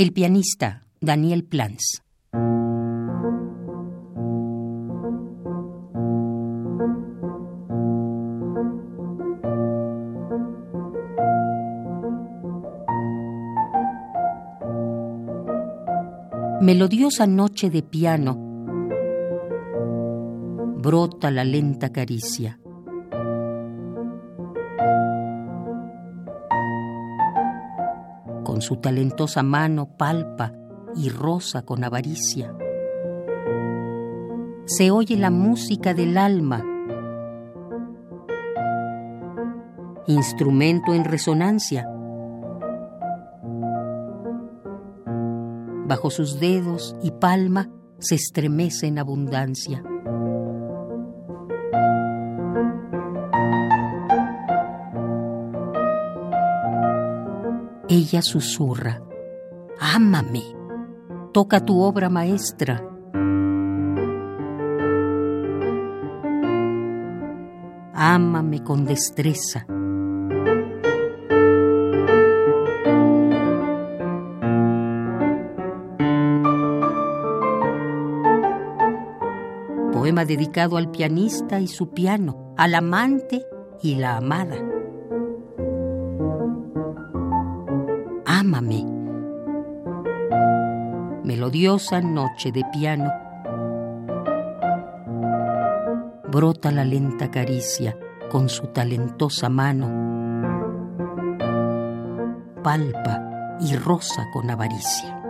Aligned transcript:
El 0.00 0.14
pianista 0.14 0.86
Daniel 0.98 1.44
Plans. 1.44 2.02
Melodiosa 16.62 17.26
noche 17.26 17.68
de 17.68 17.82
piano, 17.82 18.38
brota 20.78 21.30
la 21.30 21.44
lenta 21.44 21.92
caricia. 21.92 22.59
Con 28.60 28.66
su 28.66 28.76
talentosa 28.76 29.42
mano 29.42 29.96
palpa 29.96 30.52
y 30.94 31.08
rosa 31.08 31.62
con 31.62 31.82
avaricia. 31.82 32.54
Se 34.66 34.90
oye 34.90 35.16
la 35.16 35.30
música 35.30 35.94
del 35.94 36.18
alma, 36.18 36.62
instrumento 40.06 40.92
en 40.92 41.06
resonancia. 41.06 41.88
Bajo 45.86 46.10
sus 46.10 46.38
dedos 46.38 46.94
y 47.02 47.12
palma 47.12 47.70
se 47.98 48.16
estremece 48.16 48.88
en 48.88 48.98
abundancia. 48.98 49.82
Ella 57.92 58.22
susurra, 58.22 59.02
ámame, 59.80 60.44
toca 61.32 61.64
tu 61.64 61.80
obra 61.80 62.08
maestra. 62.08 62.80
Ámame 67.92 68.62
con 68.62 68.84
destreza. 68.84 69.66
Poema 79.92 80.24
dedicado 80.24 80.76
al 80.76 80.92
pianista 80.92 81.58
y 81.58 81.66
su 81.66 81.90
piano, 81.90 82.54
al 82.56 82.76
amante 82.76 83.44
y 83.82 83.96
la 83.96 84.16
amada. 84.16 84.79
Ámame. 88.40 88.82
Melodiosa 91.24 92.00
noche 92.00 92.50
de 92.50 92.64
piano. 92.72 93.12
Brota 96.32 96.70
la 96.70 96.86
lenta 96.86 97.30
caricia 97.30 97.94
con 98.30 98.48
su 98.48 98.68
talentosa 98.68 99.50
mano. 99.50 99.88
Palpa 102.62 103.58
y 103.60 103.76
rosa 103.76 104.26
con 104.32 104.48
avaricia. 104.48 105.20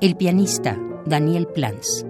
El 0.00 0.14
pianista 0.14 0.78
Daniel 1.06 1.48
Plans. 1.48 2.06